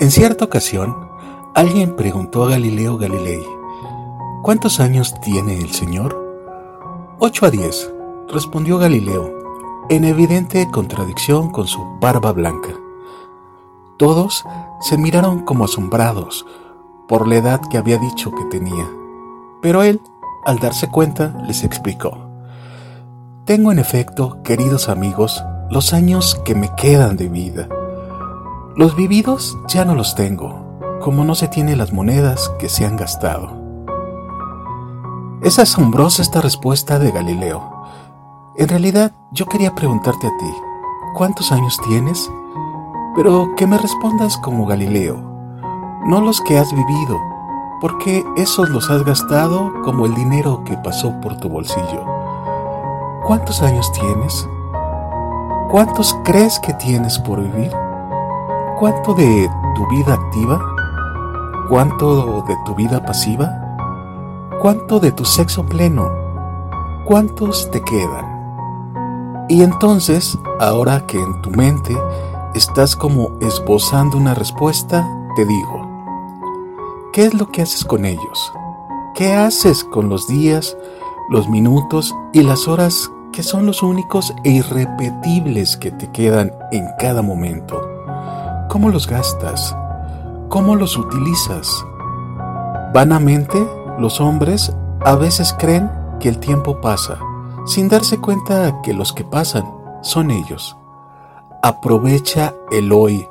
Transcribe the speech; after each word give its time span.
En 0.00 0.12
cierta 0.12 0.44
ocasión, 0.44 1.08
alguien 1.56 1.96
preguntó 1.96 2.44
a 2.44 2.50
Galileo 2.50 2.98
Galilei, 2.98 3.44
¿cuántos 4.44 4.78
años 4.78 5.12
tiene 5.22 5.58
el 5.58 5.72
Señor? 5.72 6.16
Ocho 7.18 7.46
a 7.46 7.50
diez, 7.50 7.92
respondió 8.32 8.78
Galileo, 8.78 9.34
en 9.88 10.04
evidente 10.04 10.68
contradicción 10.70 11.50
con 11.50 11.66
su 11.66 11.84
barba 12.00 12.30
blanca. 12.30 12.68
Todos 13.96 14.44
se 14.82 14.96
miraron 14.96 15.44
como 15.44 15.64
asombrados 15.64 16.46
por 17.08 17.26
la 17.26 17.34
edad 17.34 17.60
que 17.68 17.76
había 17.76 17.98
dicho 17.98 18.30
que 18.30 18.44
tenía, 18.44 18.88
pero 19.60 19.82
él, 19.82 20.00
al 20.44 20.60
darse 20.60 20.88
cuenta, 20.88 21.42
les 21.44 21.64
explicó. 21.64 22.16
Tengo 23.46 23.72
en 23.72 23.80
efecto, 23.80 24.44
queridos 24.44 24.88
amigos, 24.88 25.42
los 25.70 25.92
años 25.92 26.40
que 26.44 26.54
me 26.54 26.72
quedan 26.76 27.16
de 27.16 27.28
vida 27.28 27.68
los 28.78 28.94
vividos 28.94 29.58
ya 29.66 29.84
no 29.84 29.96
los 29.96 30.14
tengo, 30.14 30.78
como 31.00 31.24
no 31.24 31.34
se 31.34 31.48
tiene 31.48 31.74
las 31.74 31.92
monedas 31.92 32.48
que 32.60 32.68
se 32.68 32.86
han 32.86 32.96
gastado. 32.96 33.50
Es 35.42 35.58
asombrosa 35.58 36.22
esta 36.22 36.40
respuesta 36.40 37.00
de 37.00 37.10
Galileo. 37.10 37.60
En 38.54 38.68
realidad 38.68 39.10
yo 39.32 39.46
quería 39.46 39.74
preguntarte 39.74 40.28
a 40.28 40.36
ti, 40.38 40.54
¿cuántos 41.16 41.50
años 41.50 41.76
tienes? 41.88 42.30
Pero 43.16 43.52
que 43.56 43.66
me 43.66 43.78
respondas 43.78 44.38
como 44.38 44.64
Galileo, 44.64 45.16
no 46.06 46.20
los 46.20 46.40
que 46.42 46.56
has 46.56 46.72
vivido, 46.72 47.18
porque 47.80 48.24
esos 48.36 48.70
los 48.70 48.88
has 48.90 49.02
gastado 49.02 49.72
como 49.82 50.06
el 50.06 50.14
dinero 50.14 50.62
que 50.62 50.76
pasó 50.76 51.20
por 51.20 51.36
tu 51.38 51.48
bolsillo. 51.48 52.04
¿Cuántos 53.26 53.60
años 53.60 53.90
tienes? 53.90 54.48
¿Cuántos 55.68 56.16
crees 56.22 56.60
que 56.60 56.74
tienes 56.74 57.18
por 57.18 57.42
vivir? 57.42 57.72
¿Cuánto 58.78 59.12
de 59.12 59.50
tu 59.74 59.88
vida 59.88 60.14
activa? 60.14 60.64
¿Cuánto 61.68 62.42
de 62.42 62.56
tu 62.64 62.76
vida 62.76 63.04
pasiva? 63.04 63.50
¿Cuánto 64.60 65.00
de 65.00 65.10
tu 65.10 65.24
sexo 65.24 65.66
pleno? 65.66 66.08
¿Cuántos 67.04 67.68
te 67.72 67.82
quedan? 67.82 69.46
Y 69.48 69.64
entonces, 69.64 70.38
ahora 70.60 71.04
que 71.08 71.20
en 71.20 71.42
tu 71.42 71.50
mente 71.50 71.92
estás 72.54 72.94
como 72.94 73.32
esbozando 73.40 74.16
una 74.16 74.34
respuesta, 74.34 75.04
te 75.34 75.44
digo, 75.44 75.88
¿qué 77.12 77.24
es 77.24 77.34
lo 77.34 77.48
que 77.48 77.62
haces 77.62 77.84
con 77.84 78.04
ellos? 78.04 78.52
¿Qué 79.16 79.34
haces 79.34 79.82
con 79.82 80.08
los 80.08 80.28
días, 80.28 80.76
los 81.30 81.48
minutos 81.48 82.14
y 82.32 82.44
las 82.44 82.68
horas 82.68 83.10
que 83.32 83.42
son 83.42 83.66
los 83.66 83.82
únicos 83.82 84.32
e 84.44 84.50
irrepetibles 84.50 85.76
que 85.76 85.90
te 85.90 86.12
quedan 86.12 86.52
en 86.70 86.86
cada 87.00 87.22
momento? 87.22 87.97
¿Cómo 88.68 88.90
los 88.90 89.06
gastas? 89.06 89.74
¿Cómo 90.50 90.76
los 90.76 90.98
utilizas? 90.98 91.86
Vanamente, 92.92 93.66
los 93.98 94.20
hombres 94.20 94.74
a 95.00 95.16
veces 95.16 95.54
creen 95.58 95.90
que 96.20 96.28
el 96.28 96.38
tiempo 96.38 96.78
pasa, 96.82 97.18
sin 97.64 97.88
darse 97.88 98.18
cuenta 98.18 98.82
que 98.82 98.92
los 98.92 99.14
que 99.14 99.24
pasan 99.24 99.64
son 100.02 100.30
ellos. 100.30 100.76
Aprovecha 101.62 102.54
el 102.70 102.92
hoy, 102.92 103.26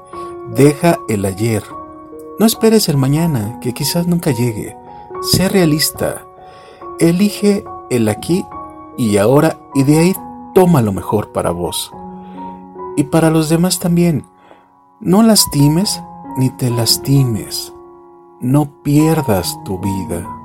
deja 0.56 0.98
el 1.08 1.24
ayer. 1.24 1.64
No 2.40 2.48
esperes 2.48 2.90
el 2.90 2.98
mañana, 2.98 3.60
que 3.62 3.76
quizás 3.76 4.08
nunca 4.08 4.32
llegue. 4.32 4.76
Sé 5.22 5.50
realista. 5.50 6.24
Elige 7.00 7.64
el 7.92 8.10
aquí 8.10 8.44
y 8.98 9.18
ahora 9.18 9.60
y 9.76 9.84
de 9.84 10.00
ahí 10.00 10.16
toma 10.56 10.82
lo 10.82 10.94
mejor 10.94 11.32
para 11.32 11.52
vos. 11.52 11.92
Y 12.96 13.04
para 13.04 13.30
los 13.30 13.50
demás 13.50 13.78
también 13.78 14.26
no 15.00 15.22
lastimes 15.22 16.02
ni 16.38 16.50
te 16.50 16.70
lastimes. 16.70 17.74
No 18.40 18.66
pierdas 18.84 19.58
tu 19.64 19.80
vida. 19.80 20.37